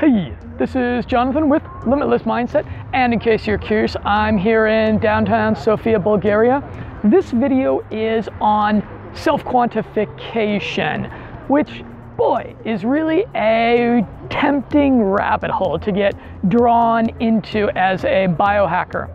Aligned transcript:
Hey, 0.00 0.32
this 0.58 0.76
is 0.76 1.04
Jonathan 1.06 1.48
with 1.48 1.64
Limitless 1.84 2.22
Mindset, 2.22 2.64
and 2.92 3.12
in 3.12 3.18
case 3.18 3.48
you're 3.48 3.58
curious, 3.58 3.96
I'm 4.04 4.38
here 4.38 4.68
in 4.68 5.00
downtown 5.00 5.56
Sofia, 5.56 5.98
Bulgaria. 5.98 6.62
This 7.02 7.32
video 7.32 7.84
is 7.90 8.28
on 8.40 8.86
self 9.12 9.42
quantification, 9.42 11.10
which, 11.48 11.82
boy, 12.16 12.54
is 12.64 12.84
really 12.84 13.24
a 13.34 14.06
tempting 14.30 15.02
rabbit 15.02 15.50
hole 15.50 15.80
to 15.80 15.90
get 15.90 16.14
drawn 16.48 17.08
into 17.20 17.68
as 17.76 18.04
a 18.04 18.28
biohacker, 18.28 19.10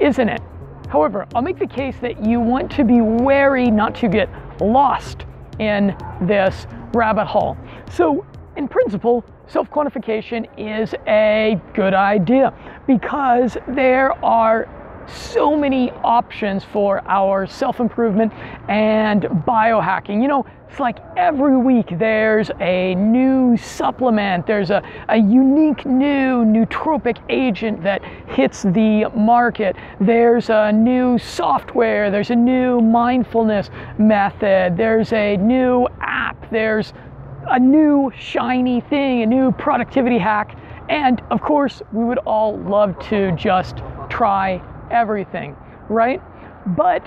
isn't 0.00 0.28
it? 0.28 0.40
However, 0.88 1.28
I'll 1.32 1.42
make 1.42 1.60
the 1.60 1.66
case 1.68 1.94
that 2.00 2.26
you 2.26 2.40
want 2.40 2.72
to 2.72 2.82
be 2.82 3.00
wary 3.00 3.70
not 3.70 3.94
to 4.00 4.08
get 4.08 4.28
lost 4.60 5.26
in 5.60 5.96
this 6.22 6.66
rabbit 6.92 7.26
hole. 7.26 7.56
So, 7.92 8.26
in 8.56 8.66
principle, 8.66 9.24
self 9.52 9.68
quantification 9.70 10.48
is 10.56 10.94
a 11.06 11.60
good 11.74 11.92
idea 11.92 12.54
because 12.86 13.58
there 13.68 14.12
are 14.24 14.66
so 15.06 15.54
many 15.54 15.90
options 16.02 16.64
for 16.64 17.02
our 17.06 17.46
self 17.46 17.78
improvement 17.78 18.32
and 18.68 19.22
biohacking. 19.22 20.22
You 20.22 20.28
know, 20.28 20.46
it's 20.70 20.80
like 20.80 21.00
every 21.18 21.58
week 21.58 21.86
there's 21.98 22.50
a 22.60 22.94
new 22.94 23.58
supplement, 23.58 24.46
there's 24.46 24.70
a, 24.70 24.82
a 25.10 25.18
unique 25.18 25.84
new 25.84 26.46
nootropic 26.46 27.18
agent 27.28 27.82
that 27.82 28.02
hits 28.28 28.62
the 28.62 29.10
market, 29.14 29.76
there's 30.00 30.48
a 30.48 30.72
new 30.72 31.18
software, 31.18 32.10
there's 32.10 32.30
a 32.30 32.36
new 32.36 32.80
mindfulness 32.80 33.68
method, 33.98 34.78
there's 34.78 35.12
a 35.12 35.36
new 35.36 35.86
app, 36.00 36.50
there's 36.50 36.94
a 37.52 37.58
new 37.58 38.10
shiny 38.18 38.80
thing, 38.80 39.22
a 39.22 39.26
new 39.26 39.52
productivity 39.52 40.16
hack. 40.16 40.56
And 40.88 41.20
of 41.30 41.42
course, 41.42 41.82
we 41.92 42.02
would 42.02 42.18
all 42.18 42.58
love 42.58 42.98
to 43.10 43.32
just 43.32 43.82
try 44.08 44.62
everything, 44.90 45.54
right? 45.90 46.22
But 46.74 47.04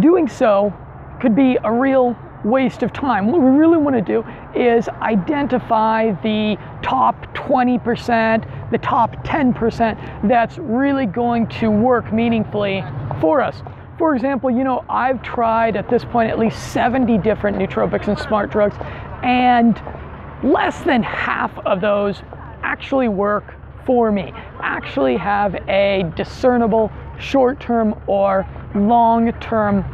doing 0.00 0.26
so 0.26 0.72
could 1.20 1.36
be 1.36 1.58
a 1.62 1.70
real 1.70 2.16
waste 2.44 2.82
of 2.82 2.94
time. 2.94 3.30
What 3.30 3.42
we 3.42 3.50
really 3.50 3.76
want 3.76 3.94
to 3.96 4.02
do 4.02 4.24
is 4.58 4.88
identify 4.88 6.12
the 6.22 6.56
top 6.82 7.34
20%, 7.34 8.70
the 8.70 8.78
top 8.78 9.12
10% 9.24 10.28
that's 10.28 10.56
really 10.56 11.04
going 11.04 11.46
to 11.60 11.70
work 11.70 12.10
meaningfully 12.10 12.82
for 13.20 13.42
us. 13.42 13.62
For 13.98 14.14
example, 14.14 14.50
you 14.50 14.62
know, 14.62 14.84
I've 14.90 15.22
tried 15.22 15.74
at 15.76 15.88
this 15.88 16.04
point 16.04 16.30
at 16.30 16.38
least 16.38 16.72
70 16.72 17.16
different 17.18 17.56
nootropics 17.56 18.08
and 18.08 18.18
smart 18.18 18.50
drugs, 18.50 18.76
and 19.26 19.82
less 20.42 20.80
than 20.82 21.02
half 21.02 21.56
of 21.66 21.80
those 21.80 22.22
actually 22.62 23.08
work 23.08 23.54
for 23.84 24.10
me, 24.10 24.32
actually 24.60 25.16
have 25.16 25.54
a 25.68 26.10
discernible 26.16 26.90
short 27.18 27.60
term 27.60 28.00
or 28.06 28.46
long 28.74 29.32
term 29.40 29.84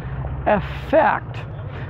effect. 0.47 1.39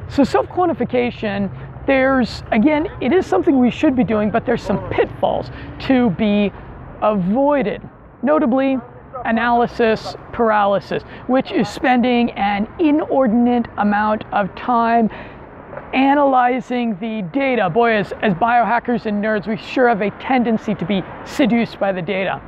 So, 0.09 0.25
self 0.25 0.47
quantification, 0.47 1.51
there's 1.87 2.43
again, 2.53 2.87
it 3.01 3.13
is 3.13 3.27
something 3.27 3.59
we 3.59 3.71
should 3.71 3.97
be 3.97 4.05
doing, 4.05 4.31
but 4.31 4.47
there's 4.47 4.63
some 4.63 4.89
pitfalls 4.91 5.51
to 5.81 6.11
be 6.11 6.53
avoided. 7.01 7.83
Notably, 8.23 8.79
analysis 9.25 10.15
paralysis, 10.33 11.03
which 11.27 11.51
is 11.51 11.69
spending 11.69 12.31
an 12.33 12.69
inordinate 12.79 13.67
amount 13.79 14.25
of 14.33 14.55
time 14.55 15.11
analyzing 15.93 16.99
the 16.99 17.23
data. 17.33 17.69
Boy, 17.69 17.95
as, 17.95 18.13
as 18.23 18.35
biohackers 18.35 19.07
and 19.07 19.23
nerds, 19.23 19.47
we 19.47 19.57
sure 19.57 19.89
have 19.89 20.01
a 20.01 20.11
tendency 20.13 20.75
to 20.75 20.85
be 20.85 21.03
seduced 21.25 21.79
by 21.79 21.93
the 21.93 22.03
data, 22.03 22.41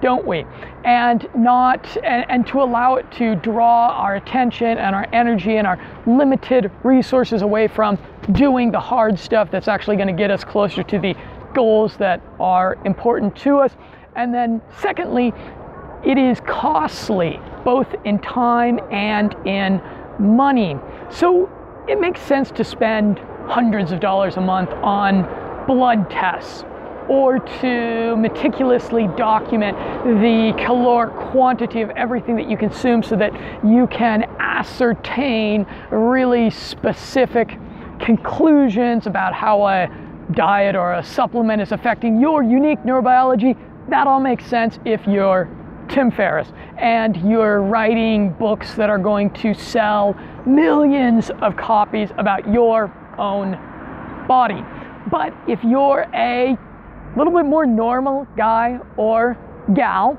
don't 0.00 0.26
we? 0.26 0.44
And 0.84 1.28
not 1.34 1.96
and, 1.98 2.24
and 2.28 2.46
to 2.48 2.62
allow 2.62 2.96
it 2.96 3.10
to 3.12 3.36
draw 3.36 3.88
our 3.90 4.16
attention 4.16 4.78
and 4.78 4.94
our 4.94 5.06
energy 5.12 5.56
and 5.56 5.66
our 5.66 5.78
limited 6.06 6.70
resources 6.82 7.42
away 7.42 7.68
from 7.68 7.98
doing 8.32 8.70
the 8.70 8.80
hard 8.80 9.18
stuff 9.18 9.50
that's 9.50 9.68
actually 9.68 9.96
going 9.96 10.08
to 10.08 10.14
get 10.14 10.30
us 10.30 10.44
closer 10.44 10.82
to 10.82 10.98
the 10.98 11.14
goals 11.54 11.96
that 11.98 12.20
are 12.40 12.78
important 12.84 13.36
to 13.36 13.58
us. 13.58 13.72
And 14.16 14.34
then 14.34 14.60
secondly, 14.80 15.32
it 16.04 16.18
is 16.18 16.40
costly, 16.40 17.40
both 17.64 17.94
in 18.04 18.18
time 18.18 18.80
and 18.90 19.34
in 19.46 19.80
money. 20.18 20.76
So 21.10 21.48
it 21.88 22.00
makes 22.00 22.20
sense 22.20 22.50
to 22.52 22.64
spend 22.64 23.18
hundreds 23.46 23.92
of 23.92 24.00
dollars 24.00 24.36
a 24.36 24.40
month 24.40 24.70
on 24.82 25.22
blood 25.66 26.08
tests 26.10 26.64
or 27.08 27.40
to 27.40 28.16
meticulously 28.16 29.08
document 29.16 29.76
the 30.04 30.54
caloric 30.64 31.12
quantity 31.30 31.82
of 31.82 31.90
everything 31.90 32.36
that 32.36 32.48
you 32.48 32.56
consume 32.56 33.02
so 33.02 33.16
that 33.16 33.32
you 33.64 33.88
can 33.88 34.22
ascertain 34.38 35.66
really 35.90 36.48
specific 36.50 37.58
conclusions 37.98 39.06
about 39.06 39.34
how 39.34 39.66
a 39.66 39.88
diet 40.32 40.76
or 40.76 40.94
a 40.94 41.04
supplement 41.04 41.60
is 41.60 41.72
affecting 41.72 42.20
your 42.20 42.42
unique 42.42 42.78
neurobiology. 42.84 43.56
That 43.88 44.06
all 44.06 44.20
makes 44.20 44.46
sense 44.46 44.78
if 44.84 45.04
you're 45.06 45.50
Tim 45.88 46.10
Ferriss, 46.10 46.52
and 46.78 47.16
you're 47.28 47.60
writing 47.60 48.32
books 48.34 48.74
that 48.74 48.88
are 48.88 48.98
going 48.98 49.30
to 49.34 49.54
sell 49.54 50.14
millions 50.46 51.30
of 51.40 51.56
copies 51.56 52.10
about 52.18 52.50
your 52.52 52.92
own 53.18 53.58
body. 54.26 54.64
But 55.10 55.34
if 55.48 55.62
you're 55.64 56.06
a 56.14 56.56
little 57.16 57.32
bit 57.32 57.44
more 57.44 57.66
normal 57.66 58.26
guy 58.36 58.78
or 58.96 59.36
gal, 59.74 60.18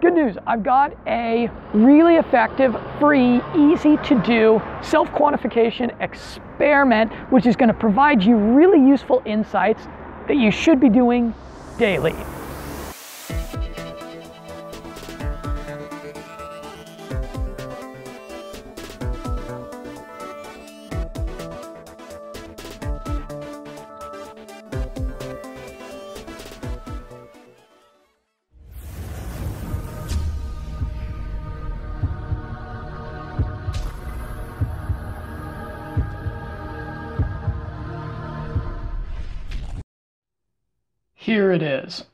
good 0.00 0.14
news, 0.14 0.36
I've 0.46 0.62
got 0.62 0.94
a 1.06 1.48
really 1.72 2.16
effective, 2.16 2.76
free, 3.00 3.40
easy 3.56 3.96
to 3.96 4.20
do 4.22 4.60
self 4.82 5.08
quantification 5.10 5.98
experiment, 6.00 7.12
which 7.32 7.46
is 7.46 7.56
going 7.56 7.68
to 7.68 7.74
provide 7.74 8.22
you 8.22 8.36
really 8.36 8.86
useful 8.86 9.22
insights 9.24 9.86
that 10.28 10.36
you 10.36 10.50
should 10.50 10.80
be 10.80 10.88
doing 10.88 11.34
daily. 11.78 12.14
Here 41.24 41.52
it 41.52 41.62
is 41.62 42.04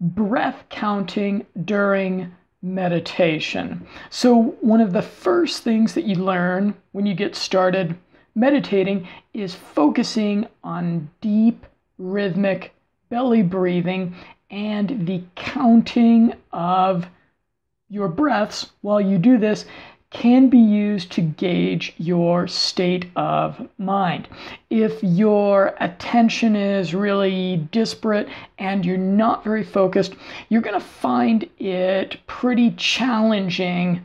breath 0.00 0.62
counting 0.68 1.44
during 1.64 2.32
meditation. 2.62 3.84
So, 4.10 4.56
one 4.60 4.80
of 4.80 4.92
the 4.92 5.02
first 5.02 5.64
things 5.64 5.92
that 5.94 6.04
you 6.04 6.14
learn 6.14 6.74
when 6.92 7.04
you 7.04 7.16
get 7.16 7.34
started 7.34 7.96
meditating 8.36 9.08
is 9.34 9.56
focusing 9.56 10.46
on 10.62 11.10
deep, 11.20 11.66
rhythmic 11.98 12.72
belly 13.08 13.42
breathing 13.42 14.14
and 14.52 15.04
the 15.04 15.24
counting 15.34 16.34
of 16.52 17.08
your 17.88 18.06
breaths 18.06 18.70
while 18.82 19.00
you 19.00 19.18
do 19.18 19.36
this 19.36 19.64
can 20.10 20.48
be 20.48 20.58
used 20.58 21.12
to 21.12 21.20
gauge 21.20 21.94
your 21.96 22.48
state 22.48 23.06
of 23.14 23.68
mind. 23.78 24.28
If 24.68 25.02
your 25.02 25.74
attention 25.78 26.56
is 26.56 26.94
really 26.94 27.68
disparate 27.70 28.28
and 28.58 28.84
you're 28.84 28.98
not 28.98 29.44
very 29.44 29.62
focused, 29.62 30.14
you're 30.48 30.62
going 30.62 30.78
to 30.78 30.84
find 30.84 31.48
it 31.58 32.18
pretty 32.26 32.72
challenging 32.72 34.04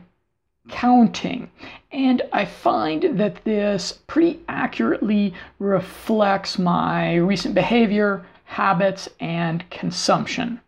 counting. 0.68 1.50
And 1.90 2.22
I 2.32 2.44
find 2.44 3.18
that 3.18 3.44
this 3.44 4.00
pretty 4.06 4.40
accurately 4.48 5.34
reflects 5.58 6.58
my 6.58 7.16
recent 7.16 7.54
behavior, 7.54 8.24
habits, 8.44 9.08
and 9.20 9.68
consumption 9.70 10.60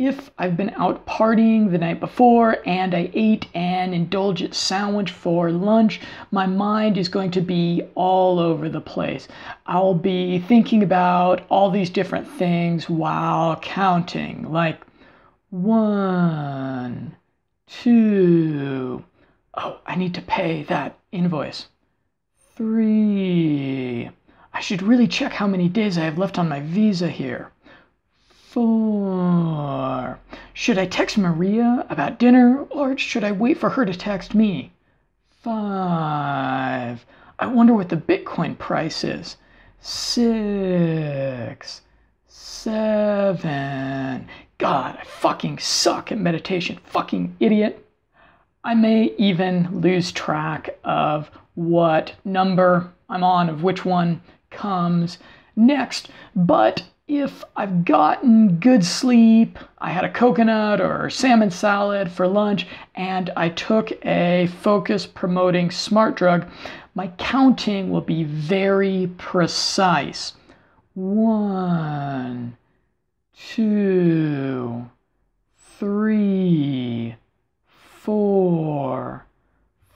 if 0.00 0.30
I've 0.38 0.56
been 0.56 0.72
out 0.78 1.04
partying 1.04 1.70
the 1.70 1.76
night 1.76 2.00
before 2.00 2.56
and 2.66 2.94
I 2.94 3.10
ate 3.12 3.48
an 3.52 3.92
indulgent 3.92 4.54
sandwich 4.54 5.10
for 5.10 5.50
lunch, 5.50 6.00
my 6.30 6.46
mind 6.46 6.96
is 6.96 7.10
going 7.10 7.30
to 7.32 7.42
be 7.42 7.82
all 7.94 8.38
over 8.38 8.70
the 8.70 8.80
place. 8.80 9.28
I'll 9.66 9.92
be 9.92 10.38
thinking 10.38 10.82
about 10.82 11.42
all 11.50 11.70
these 11.70 11.90
different 11.90 12.26
things 12.26 12.88
while 12.88 13.56
counting, 13.56 14.50
like 14.50 14.80
one, 15.50 17.14
two, 17.66 19.04
oh, 19.52 19.80
I 19.84 19.96
need 19.96 20.14
to 20.14 20.22
pay 20.22 20.62
that 20.62 20.98
invoice. 21.12 21.68
Three, 22.56 24.08
I 24.54 24.60
should 24.60 24.80
really 24.80 25.08
check 25.08 25.32
how 25.34 25.46
many 25.46 25.68
days 25.68 25.98
I 25.98 26.04
have 26.04 26.16
left 26.16 26.38
on 26.38 26.48
my 26.48 26.60
visa 26.60 27.10
here 27.10 27.52
Four. 28.50 29.29
Should 30.60 30.76
I 30.76 30.84
text 30.84 31.16
Maria 31.16 31.86
about 31.88 32.18
dinner 32.18 32.66
or 32.68 32.98
should 32.98 33.24
I 33.24 33.32
wait 33.32 33.56
for 33.56 33.70
her 33.70 33.86
to 33.86 33.94
text 33.94 34.34
me? 34.34 34.72
Five. 35.42 37.06
I 37.38 37.46
wonder 37.46 37.72
what 37.72 37.88
the 37.88 37.96
Bitcoin 37.96 38.58
price 38.58 39.02
is. 39.02 39.38
Six. 39.80 41.80
Seven. 42.28 44.28
God, 44.58 44.98
I 45.00 45.04
fucking 45.04 45.60
suck 45.60 46.12
at 46.12 46.18
meditation. 46.18 46.78
Fucking 46.84 47.36
idiot. 47.40 47.82
I 48.62 48.74
may 48.74 49.14
even 49.16 49.80
lose 49.80 50.12
track 50.12 50.78
of 50.84 51.30
what 51.54 52.12
number 52.22 52.92
I'm 53.08 53.24
on, 53.24 53.48
of 53.48 53.62
which 53.62 53.86
one 53.86 54.20
comes 54.50 55.16
next. 55.56 56.10
But 56.36 56.82
if 57.10 57.42
I've 57.56 57.84
gotten 57.84 58.60
good 58.60 58.84
sleep, 58.84 59.58
I 59.78 59.90
had 59.90 60.04
a 60.04 60.12
coconut 60.12 60.80
or 60.80 61.10
salmon 61.10 61.50
salad 61.50 62.08
for 62.08 62.28
lunch, 62.28 62.68
and 62.94 63.30
I 63.36 63.48
took 63.48 63.90
a 64.06 64.48
focus 64.62 65.06
promoting 65.06 65.72
smart 65.72 66.14
drug, 66.14 66.46
my 66.94 67.08
counting 67.18 67.90
will 67.90 68.00
be 68.00 68.22
very 68.22 69.10
precise. 69.18 70.34
One, 70.94 72.56
two, 73.36 74.88
three, 75.78 77.16
four, 77.66 79.26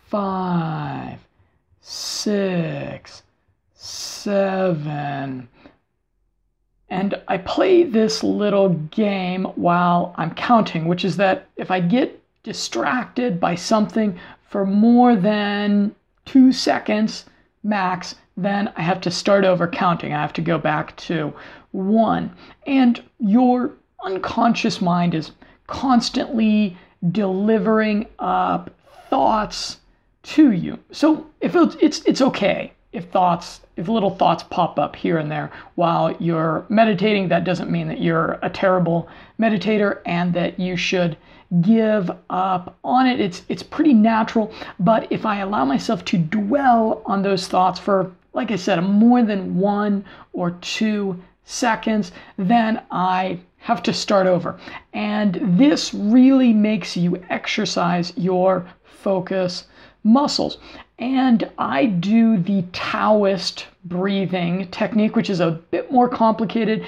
five, 0.08 1.20
six, 1.81 3.22
seven 3.72 5.49
and 6.94 7.20
I 7.26 7.38
play 7.38 7.82
this 7.82 8.23
little 8.23 8.69
game 8.69 9.46
while 9.56 10.14
I'm 10.17 10.32
counting, 10.32 10.87
which 10.87 11.05
is 11.05 11.17
that 11.17 11.49
if 11.56 11.69
I 11.69 11.81
get 11.81 12.23
distracted 12.44 13.41
by 13.41 13.56
something 13.56 14.17
for 14.49 14.64
more 14.64 15.17
than 15.17 15.93
two 16.25 16.52
seconds 16.52 17.25
max, 17.64 18.14
then 18.37 18.73
I 18.76 18.82
have 18.82 19.00
to 19.00 19.11
start 19.11 19.44
over 19.44 19.67
counting. 19.67 20.12
I 20.12 20.20
have 20.20 20.32
to 20.35 20.41
go 20.41 20.56
back 20.56 20.96
to 21.08 21.35
one. 21.73 22.32
And 22.64 23.02
your 23.19 23.73
unconscious 24.05 24.81
mind 24.81 25.17
is 25.17 25.32
constantly 25.67 26.76
delivering 27.11 28.06
up 28.20 28.70
thoughts 29.11 29.81
to 30.23 30.52
you. 30.52 30.79
So 30.93 31.26
if 31.41 31.56
it's, 31.56 31.76
it's, 31.81 32.05
it's 32.05 32.20
okay 32.20 32.73
if 32.94 33.11
thoughts, 33.11 33.61
if 33.76 33.88
little 33.88 34.11
thoughts 34.11 34.44
pop 34.44 34.79
up 34.79 34.96
here 34.96 35.19
and 35.19 35.31
there 35.31 35.50
while 35.75 36.17
you're 36.19 36.64
meditating, 36.69 37.29
that 37.29 37.44
doesn't 37.44 37.70
mean 37.70 37.88
that 37.88 38.00
you're 38.00 38.38
a 38.43 38.49
terrible 38.49 39.08
meditator 39.38 40.00
and 40.06 40.32
that 40.35 40.58
you 40.58 40.76
should 40.76 41.17
give 41.61 42.11
up 42.31 42.76
on 42.85 43.06
it. 43.06 43.20
It's 43.20 43.43
it's 43.49 43.62
pretty 43.62 43.93
natural, 43.93 44.52
but 44.81 45.11
if 45.11 45.26
I 45.26 45.38
allow 45.38 45.64
myself 45.64 46.05
to 46.06 46.19
dwell 46.19 47.02
on 47.05 47.23
those 47.23 47.46
thoughts 47.49 47.79
for 47.79 48.12
like 48.35 48.50
I 48.50 48.56
said, 48.56 48.81
more 48.81 49.23
than 49.23 49.56
1 49.56 50.05
or 50.32 50.50
2 50.50 51.23
seconds, 51.44 52.11
then 52.37 52.82
I 52.91 53.38
have 53.58 53.82
to 53.85 53.93
start 53.93 54.26
over. 54.26 54.58
And 54.93 55.41
this 55.58 55.94
really 55.94 56.52
makes 56.52 56.96
you 56.96 57.23
exercise 57.31 58.12
your 58.17 58.67
focus 58.82 59.67
muscles. 60.04 60.58
And 60.98 61.50
I 61.58 61.86
do 61.86 62.36
the 62.36 62.62
Taoist 62.72 63.66
breathing 63.84 64.68
technique, 64.68 65.16
which 65.16 65.30
is 65.30 65.40
a 65.40 65.50
bit 65.50 65.90
more 65.90 66.08
complicated, 66.08 66.86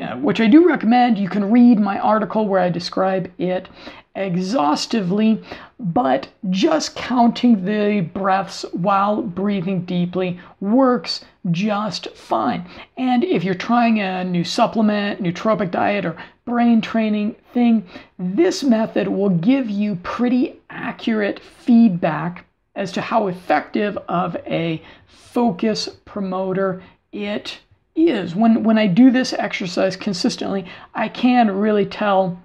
uh, 0.00 0.16
which 0.16 0.40
I 0.40 0.46
do 0.46 0.68
recommend. 0.68 1.18
You 1.18 1.28
can 1.28 1.50
read 1.50 1.80
my 1.80 1.98
article 1.98 2.46
where 2.46 2.60
I 2.60 2.68
describe 2.68 3.30
it 3.38 3.68
exhaustively, 4.14 5.42
but 5.78 6.28
just 6.50 6.96
counting 6.96 7.64
the 7.64 8.00
breaths 8.12 8.64
while 8.72 9.22
breathing 9.22 9.84
deeply 9.84 10.38
works 10.60 11.24
just 11.50 12.08
fine. 12.14 12.68
And 12.96 13.24
if 13.24 13.44
you're 13.44 13.54
trying 13.54 14.00
a 14.00 14.24
new 14.24 14.44
supplement, 14.44 15.22
nootropic 15.22 15.70
diet, 15.70 16.04
or 16.04 16.16
brain 16.44 16.80
training 16.80 17.36
thing, 17.54 17.86
this 18.18 18.62
method 18.62 19.08
will 19.08 19.30
give 19.30 19.70
you 19.70 19.96
pretty 20.02 20.60
accurate 20.68 21.40
feedback 21.40 22.44
as 22.74 22.92
to 22.92 23.00
how 23.00 23.26
effective 23.26 23.98
of 24.08 24.36
a 24.46 24.82
focus 25.06 25.88
promoter 26.04 26.82
it 27.12 27.58
is. 27.94 28.34
When, 28.34 28.62
when 28.62 28.78
I 28.78 28.86
do 28.86 29.10
this 29.10 29.32
exercise 29.32 29.96
consistently, 29.96 30.66
I 30.94 31.08
can 31.08 31.50
really 31.50 31.86
tell 31.86 32.40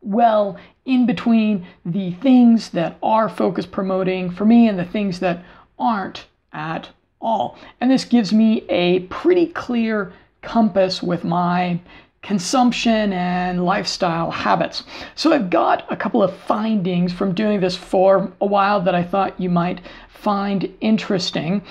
well 0.00 0.56
in 0.84 1.06
between 1.06 1.66
the 1.84 2.12
things 2.12 2.70
that 2.70 2.96
are 3.02 3.28
focus 3.28 3.66
promoting 3.66 4.30
for 4.30 4.44
me 4.44 4.68
and 4.68 4.78
the 4.78 4.84
things 4.84 5.20
that 5.20 5.44
aren't 5.78 6.26
at 6.52 6.88
all. 7.20 7.58
And 7.80 7.90
this 7.90 8.04
gives 8.04 8.32
me 8.32 8.64
a 8.68 9.00
pretty 9.00 9.46
clear 9.46 10.12
compass 10.42 11.02
with 11.02 11.24
my 11.24 11.80
consumption 12.22 13.12
and 13.12 13.64
lifestyle 13.64 14.30
habits. 14.30 14.84
So 15.14 15.32
I've 15.32 15.50
got 15.50 15.90
a 15.90 15.96
couple 15.96 16.22
of 16.22 16.34
findings 16.34 17.12
from 17.12 17.34
doing 17.34 17.60
this 17.60 17.76
for 17.76 18.32
a 18.40 18.46
while 18.46 18.80
that 18.82 18.94
I 18.94 19.02
thought 19.02 19.40
you 19.40 19.50
might 19.50 19.80
find 20.08 20.72
interesting. 20.80 21.62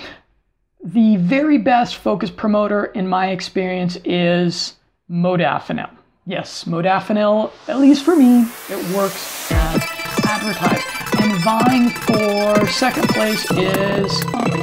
The 0.84 1.18
very 1.18 1.58
best 1.58 1.98
focus 1.98 2.32
promoter 2.32 2.86
in 2.86 3.08
my 3.08 3.30
experience 3.30 3.98
is 4.06 4.76
modafinil. 5.10 5.90
Yes, 6.26 6.66
modafinil, 6.66 7.52
at 7.68 7.80
least 7.80 8.04
for 8.04 8.16
me, 8.16 8.46
it 8.70 8.96
works 8.96 9.52
as 9.52 9.82
advertised. 10.26 10.86
And 11.20 11.34
vying 11.44 11.90
for 11.90 12.68
second 12.68 13.10
place 13.10 13.44
is 13.52 14.12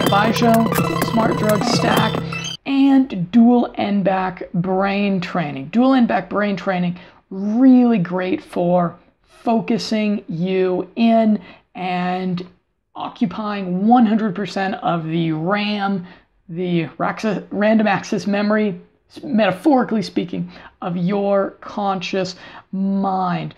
Baijiu, 0.08 1.10
Smart 1.10 1.36
Drug 1.38 1.62
Stack, 1.64 2.23
and 2.66 3.30
dual 3.30 3.72
N-back 3.76 4.50
brain 4.52 5.20
training. 5.20 5.68
Dual 5.68 5.94
N-back 5.94 6.28
brain 6.28 6.56
training, 6.56 6.98
really 7.30 7.98
great 7.98 8.42
for 8.42 8.96
focusing 9.22 10.24
you 10.28 10.88
in 10.96 11.40
and 11.74 12.46
occupying 12.94 13.82
100% 13.82 14.80
of 14.80 15.04
the 15.04 15.32
RAM, 15.32 16.06
the 16.48 16.88
random 16.96 17.86
access 17.86 18.26
memory, 18.26 18.80
metaphorically 19.22 20.02
speaking, 20.02 20.50
of 20.80 20.96
your 20.96 21.50
conscious 21.60 22.36
mind 22.72 23.54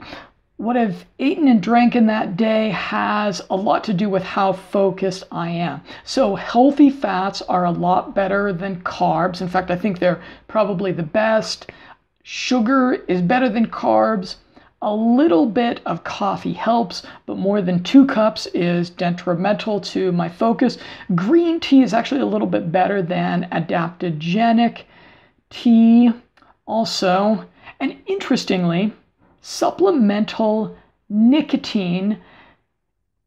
what 0.58 0.76
I've 0.76 1.04
eaten 1.18 1.48
and 1.48 1.62
drank 1.62 1.94
in 1.94 2.06
that 2.06 2.36
day 2.38 2.70
has 2.70 3.42
a 3.50 3.56
lot 3.56 3.84
to 3.84 3.92
do 3.92 4.08
with 4.08 4.22
how 4.22 4.54
focused 4.54 5.24
I 5.30 5.50
am. 5.50 5.82
So, 6.02 6.34
healthy 6.34 6.88
fats 6.88 7.42
are 7.42 7.66
a 7.66 7.70
lot 7.70 8.14
better 8.14 8.54
than 8.54 8.80
carbs. 8.80 9.42
In 9.42 9.48
fact, 9.48 9.70
I 9.70 9.76
think 9.76 9.98
they're 9.98 10.22
probably 10.48 10.92
the 10.92 11.02
best. 11.02 11.70
Sugar 12.22 12.94
is 13.06 13.20
better 13.20 13.50
than 13.50 13.66
carbs. 13.66 14.36
A 14.80 14.94
little 14.94 15.44
bit 15.44 15.80
of 15.84 16.04
coffee 16.04 16.54
helps, 16.54 17.02
but 17.26 17.36
more 17.36 17.60
than 17.60 17.82
two 17.82 18.06
cups 18.06 18.46
is 18.54 18.88
detrimental 18.88 19.78
to 19.80 20.10
my 20.12 20.28
focus. 20.30 20.78
Green 21.14 21.60
tea 21.60 21.82
is 21.82 21.92
actually 21.92 22.22
a 22.22 22.26
little 22.26 22.46
bit 22.46 22.72
better 22.72 23.02
than 23.02 23.46
adaptogenic 23.52 24.84
tea, 25.50 26.12
also. 26.66 27.44
And 27.78 27.96
interestingly, 28.06 28.92
supplemental 29.48 30.76
nicotine 31.08 32.18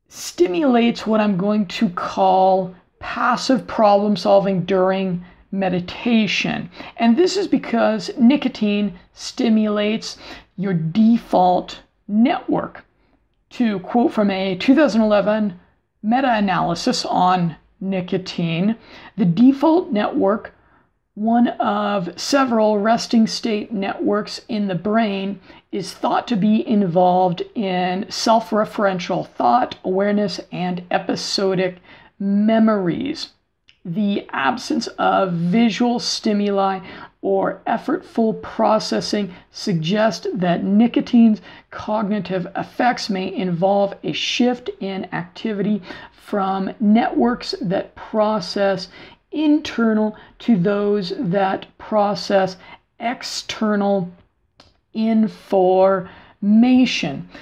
stimulates 0.10 1.08
what 1.08 1.22
I'm 1.22 1.38
going 1.38 1.66
to 1.68 1.88
call 1.92 2.76
passive 3.00 3.66
problem 3.66 4.18
solving 4.18 4.66
during 4.66 5.24
meditation. 5.50 6.70
And 6.98 7.16
this 7.16 7.38
is 7.38 7.48
because 7.48 8.12
nicotine 8.20 9.00
stimulates 9.14 10.18
your 10.58 10.74
default 10.74 11.80
network. 12.06 12.84
To 13.52 13.80
quote 13.80 14.12
from 14.12 14.30
a 14.30 14.58
2011 14.58 15.58
meta 16.04 16.36
analysis 16.36 17.06
on 17.06 17.56
nicotine, 17.80 18.76
the 19.16 19.24
default 19.24 19.94
network 19.94 20.54
one 21.20 21.50
of 21.60 22.18
several 22.18 22.78
resting 22.80 23.28
state 23.28 23.74
networks 23.74 24.40
in 24.48 24.70
the 24.70 24.76
brain 24.76 25.38
is 25.70 25.94
thought 25.94 26.26
to 26.26 26.38
be 26.38 26.66
involved 26.66 27.42
in 27.56 28.06
self 28.08 28.52
referential 28.52 29.28
thought, 29.28 29.76
awareness, 29.84 30.40
and 30.50 30.82
episodic 30.90 31.76
memories. 32.20 33.32
The 33.84 34.30
absence 34.32 34.88
of 34.98 35.34
visual 35.34 36.00
stimuli 36.00 36.80
or 37.22 37.62
effortful 37.68 38.42
processing 38.42 39.34
suggest 39.52 40.26
that 40.34 40.64
nicotine's 40.64 41.42
cognitive 41.70 42.48
effects 42.56 43.10
may 43.10 43.34
involve 43.36 43.94
a 44.04 44.14
shift 44.14 44.70
in 44.80 45.04
activity 45.14 45.82
from 46.14 46.74
networks 46.80 47.56
that 47.60 47.94
process 47.96 48.88
internal 49.32 50.18
to 50.40 50.56
those 50.58 51.14
that 51.18 51.66
process 51.78 52.58
external 53.00 54.12
information. 54.94 56.10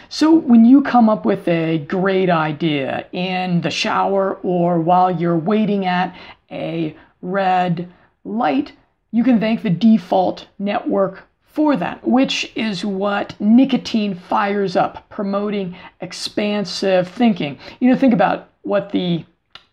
So 0.10 0.34
when 0.34 0.65
you 0.65 0.82
come 0.82 1.10
up 1.10 1.25
with 1.25 1.48
a 1.48 1.77
great 1.79 2.29
idea 2.29 3.08
in 3.12 3.62
the 3.62 3.72
shower 3.72 4.36
or 4.44 4.79
while 4.79 5.10
you're 5.12 5.38
waiting 5.38 5.86
at 5.86 6.15
a 6.51 6.96
red 7.22 7.91
light, 8.24 8.74
you 9.12 9.24
can 9.24 9.39
thank 9.39 9.62
the 9.63 9.70
default 9.70 10.48
network 10.60 11.24
for 11.46 11.75
that, 11.75 12.08
which 12.08 12.51
is 12.56 12.86
what 12.86 13.34
nicotine 13.39 14.13
fires 14.13 14.75
up, 14.75 15.10
promoting 15.10 15.75
expansive 16.01 17.08
thinking. 17.08 17.58
You 17.79 17.89
know, 17.89 17.96
think 17.98 18.13
about 18.13 18.50
what 18.62 18.91
the 18.91 19.25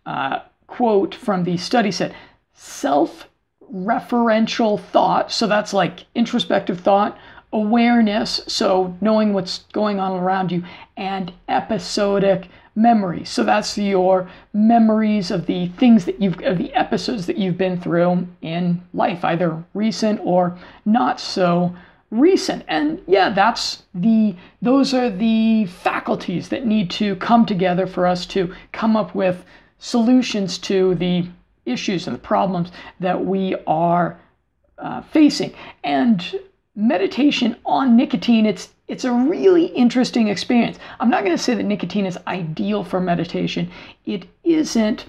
uh, 0.06 0.38
quote 0.66 1.14
from 1.14 1.44
the 1.44 1.56
study 1.56 1.90
said 1.90 2.14
self 2.52 3.28
referential 3.72 4.80
thought, 4.80 5.32
so 5.32 5.46
that's 5.46 5.72
like 5.72 6.04
introspective 6.14 6.80
thought, 6.80 7.18
awareness, 7.52 8.40
so 8.46 8.96
knowing 9.00 9.32
what's 9.32 9.60
going 9.72 10.00
on 10.00 10.12
around 10.12 10.52
you, 10.52 10.62
and 10.96 11.32
episodic 11.48 12.48
memory. 12.76 13.24
So 13.24 13.44
that's 13.44 13.78
your 13.78 14.28
memories 14.52 15.30
of 15.30 15.46
the 15.46 15.68
things 15.68 16.04
that 16.06 16.20
you've, 16.20 16.40
of 16.42 16.58
the 16.58 16.72
episodes 16.74 17.26
that 17.26 17.38
you've 17.38 17.56
been 17.56 17.80
through 17.80 18.26
in 18.42 18.82
life, 18.92 19.24
either 19.24 19.64
recent 19.74 20.20
or 20.24 20.58
not 20.84 21.20
so 21.20 21.74
recent. 22.10 22.64
And 22.66 23.00
yeah, 23.06 23.30
that's 23.30 23.84
the, 23.94 24.34
those 24.60 24.92
are 24.92 25.10
the 25.10 25.66
faculties 25.66 26.48
that 26.48 26.66
need 26.66 26.90
to 26.92 27.16
come 27.16 27.46
together 27.46 27.86
for 27.86 28.06
us 28.06 28.26
to 28.26 28.52
come 28.72 28.96
up 28.96 29.14
with 29.14 29.44
solutions 29.84 30.56
to 30.56 30.94
the 30.94 31.26
issues 31.66 32.06
and 32.06 32.16
the 32.16 32.20
problems 32.20 32.72
that 33.00 33.22
we 33.22 33.54
are 33.66 34.18
uh, 34.78 35.02
facing. 35.02 35.52
And 35.84 36.40
meditation 36.74 37.56
on 37.66 37.94
nicotine, 37.94 38.46
it's 38.46 38.70
it's 38.88 39.04
a 39.04 39.12
really 39.12 39.66
interesting 39.66 40.28
experience. 40.28 40.78
I'm 41.00 41.10
not 41.10 41.24
going 41.24 41.36
to 41.36 41.42
say 41.42 41.54
that 41.54 41.62
nicotine 41.62 42.06
is 42.06 42.18
ideal 42.26 42.84
for 42.84 43.00
meditation. 43.00 43.70
It 44.04 44.26
isn't, 44.42 45.06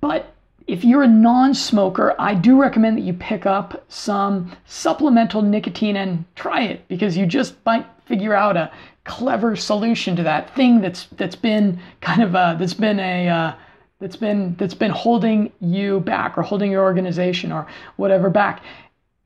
but 0.00 0.34
if 0.66 0.84
you're 0.84 1.02
a 1.02 1.08
non-smoker, 1.08 2.14
I 2.18 2.34
do 2.34 2.60
recommend 2.60 2.98
that 2.98 3.02
you 3.02 3.12
pick 3.12 3.46
up 3.46 3.84
some 3.88 4.52
supplemental 4.66 5.42
nicotine 5.42 5.96
and 5.96 6.24
try 6.34 6.62
it 6.62 6.86
because 6.88 7.16
you 7.16 7.26
just 7.26 7.54
might 7.66 7.86
figure 8.06 8.34
out 8.34 8.56
a 8.56 8.70
clever 9.04 9.56
solution 9.56 10.14
to 10.16 10.22
that 10.22 10.54
thing 10.54 10.80
that's 10.80 11.06
that's 11.16 11.36
been 11.36 11.80
kind 12.00 12.22
of 12.22 12.34
a 12.36 12.56
that's 12.58 12.74
been 12.74 13.00
a 13.00 13.28
uh, 13.28 13.52
that's 14.02 14.16
been 14.16 14.54
that's 14.58 14.74
been 14.74 14.90
holding 14.90 15.50
you 15.60 16.00
back 16.00 16.36
or 16.36 16.42
holding 16.42 16.70
your 16.70 16.82
organization 16.82 17.52
or 17.52 17.66
whatever 17.96 18.28
back 18.28 18.62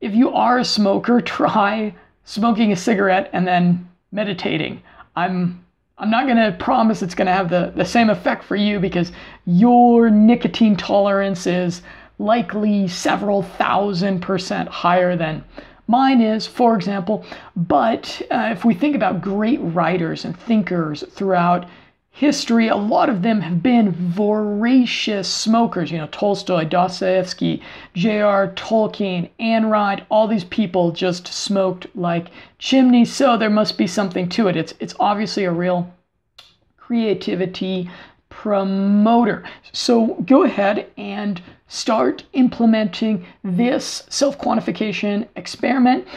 if 0.01 0.13
you 0.13 0.29
are 0.29 0.59
a 0.59 0.65
smoker, 0.65 1.21
try 1.39 1.93
smoking 2.23 2.71
a 2.71 2.75
cigarette 2.75 3.29
and 3.33 3.47
then 3.47 3.89
meditating. 4.11 4.81
I'm 5.15 5.63
I'm 5.99 6.11
not 6.11 6.25
going 6.25 6.37
to 6.37 6.55
promise 6.59 7.01
it's 7.01 7.15
going 7.15 7.25
to 7.25 7.33
have 7.33 7.49
the, 7.49 7.73
the 7.75 7.83
same 7.83 8.11
effect 8.11 8.43
for 8.43 8.55
you 8.55 8.79
because 8.79 9.11
your 9.47 10.11
nicotine 10.11 10.75
tolerance 10.75 11.47
is 11.47 11.81
likely 12.19 12.87
several 12.87 13.41
thousand 13.41 14.21
percent 14.21 14.69
higher 14.69 15.15
than 15.15 15.43
mine 15.87 16.21
is, 16.21 16.45
for 16.45 16.75
example. 16.75 17.25
But 17.55 18.21
uh, 18.29 18.49
if 18.51 18.63
we 18.63 18.75
think 18.75 18.95
about 18.95 19.21
great 19.21 19.59
writers 19.59 20.23
and 20.23 20.39
thinkers 20.39 21.03
throughout 21.09 21.67
history, 22.17 22.67
a 22.67 22.75
lot 22.75 23.09
of 23.09 23.21
them 23.21 23.41
have 23.41 23.61
been 23.61 23.91
voracious 23.91 25.31
smokers. 25.31 25.91
You 25.91 25.99
know, 25.99 26.07
Tolstoy, 26.07 26.63
Dostoevsky, 26.65 27.61
J.R. 27.93 28.53
Tolkien, 28.53 29.29
Ayn 29.39 29.69
Rand, 29.69 30.03
all 30.09 30.27
these 30.27 30.43
people 30.43 30.91
just 30.91 31.27
smoked 31.27 31.85
like 31.95 32.31
chimneys. 32.57 33.13
So 33.13 33.37
there 33.37 33.51
must 33.51 33.77
be 33.77 33.85
something 33.85 34.27
to 34.29 34.47
it. 34.47 34.57
It's, 34.57 34.73
it's 34.79 34.95
obviously 34.99 35.43
a 35.43 35.51
real 35.51 35.93
creativity 36.77 37.87
promoter. 38.29 39.43
So 39.71 40.15
go 40.25 40.41
ahead 40.41 40.89
and 40.97 41.39
start 41.67 42.23
implementing 42.33 43.27
this 43.43 44.05
self 44.09 44.39
quantification 44.39 45.27
experiment. 45.35 46.07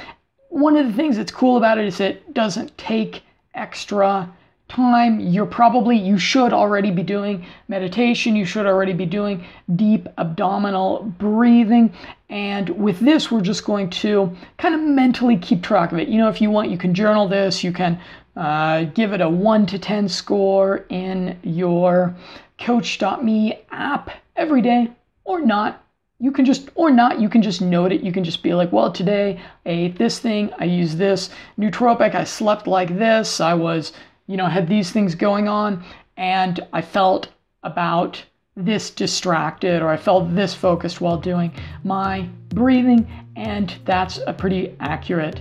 One 0.49 0.79
of 0.79 0.87
the 0.87 0.95
things 0.95 1.19
that's 1.19 1.31
cool 1.31 1.59
about 1.59 1.77
it 1.77 1.85
is 1.85 2.01
it 2.01 2.33
doesn't 2.33 2.79
take 2.79 3.23
extra 3.55 4.33
time 4.71 5.21
you're 5.21 5.47
probably 5.47 5.97
you 5.97 6.17
should 6.17 6.53
already 6.53 6.91
be 6.91 7.03
doing 7.03 7.45
meditation 7.69 8.37
you 8.37 8.45
should 8.45 8.67
already 8.67 8.93
be 8.93 9.05
doing 9.05 9.45
deep 9.77 10.09
abdominal 10.17 11.03
breathing. 11.19 11.93
And 12.29 12.69
with 12.71 13.01
this 13.01 13.31
we're 13.31 13.41
just 13.41 13.65
going 13.65 13.91
to 13.91 14.35
kind 14.59 14.75
of 14.75 14.81
mentally 14.81 15.37
keep 15.37 15.63
track 15.63 15.93
of 15.93 15.99
it. 15.99 16.09
You 16.09 16.19
know 16.19 16.29
if 16.29 16.41
you 16.41 16.51
want 16.51 16.71
you 16.71 16.79
can 16.79 16.95
journal 16.95 17.29
this 17.29 17.65
you 17.65 17.73
can 17.73 18.01
uh, 18.37 18.85
give 18.85 19.13
it 19.13 19.21
a 19.21 19.29
1 19.29 19.67
to 19.67 19.79
10 19.79 20.09
score 20.09 20.87
in 20.89 21.39
your 21.43 22.15
coach.me 22.59 23.61
app 23.73 24.11
every 24.37 24.63
day 24.63 24.91
or 25.25 25.41
not. 25.41 25.85
You 26.21 26.31
can 26.31 26.45
just 26.45 26.69
or 26.77 26.91
not 26.91 27.21
you 27.21 27.29
can 27.29 27.43
just 27.43 27.61
note 27.61 27.93
it. 27.93 28.03
You 28.03 28.13
can 28.13 28.23
just 28.23 28.43
be 28.43 28.55
like 28.55 28.71
well 28.73 28.93
today 28.93 29.41
i 29.67 29.71
ate 29.71 29.97
this 29.99 30.19
thing 30.19 30.53
i 30.59 30.65
used 30.65 30.99
this 30.99 31.31
nootropic 31.59 32.15
i 32.15 32.25
slept 32.25 32.67
like 32.67 32.99
this 32.99 33.41
i 33.41 33.55
was 33.55 33.93
you 34.31 34.37
know, 34.37 34.47
had 34.47 34.69
these 34.69 34.93
things 34.93 35.17
going 35.17 35.49
on 35.49 35.83
and 36.17 36.61
I 36.73 36.83
felt 36.83 37.31
about 37.65 38.23
this 38.55 38.91
distracted 38.91 39.83
or 39.83 39.89
I 39.89 39.97
felt 39.97 40.33
this 40.35 40.55
focused 40.55 41.01
while 41.01 41.17
doing 41.17 41.53
my 41.83 42.29
breathing, 42.51 43.11
and 43.35 43.75
that's 43.85 44.21
a 44.29 44.33
pretty 44.33 44.77
accurate 44.79 45.41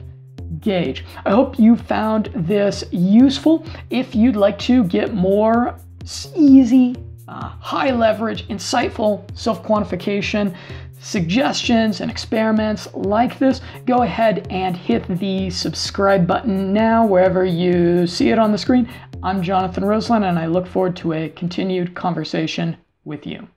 gauge. 0.59 1.05
I 1.23 1.29
hope 1.29 1.59
you 1.59 1.75
found 1.75 2.31
this 2.33 2.83
useful. 2.91 3.63
If 3.91 4.15
you'd 4.15 4.35
like 4.35 4.57
to 4.59 4.83
get 4.85 5.13
more 5.13 5.75
easy, 6.35 6.95
uh, 7.27 7.49
high 7.59 7.91
leverage, 7.91 8.47
insightful 8.47 9.23
self 9.37 9.61
quantification 9.63 10.55
suggestions 11.01 12.01
and 12.01 12.11
experiments 12.11 12.87
like 12.93 13.39
this, 13.39 13.61
go 13.85 14.03
ahead 14.03 14.47
and 14.49 14.75
hit 14.75 15.07
the 15.19 15.49
subscribe 15.49 16.27
button 16.27 16.73
now 16.73 17.05
wherever 17.05 17.45
you 17.45 18.07
see 18.07 18.29
it 18.29 18.39
on 18.39 18.51
the 18.51 18.57
screen. 18.57 18.89
I'm 19.23 19.41
Jonathan 19.41 19.83
Roseland 19.83 20.25
and 20.25 20.39
I 20.39 20.45
look 20.45 20.67
forward 20.67 20.95
to 20.97 21.13
a 21.13 21.29
continued 21.29 21.95
conversation 21.95 22.77
with 23.03 23.27
you. 23.27 23.47